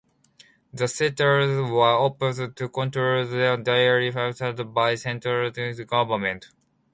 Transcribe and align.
The 0.73 0.87
settlers 0.87 1.69
were 1.69 2.03
opposed 2.07 2.55
to 2.55 2.69
control 2.69 3.21
of 3.21 3.29
their 3.29 3.55
daily 3.55 4.07
affairs 4.07 4.39
by 4.39 4.51
the 4.53 4.63
centralist 4.99 5.85
government. 5.85 6.47